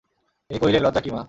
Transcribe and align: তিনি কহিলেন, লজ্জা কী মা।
তিনি 0.49 0.59
কহিলেন, 0.59 0.81
লজ্জা 0.85 1.01
কী 1.01 1.09
মা। 1.11 1.19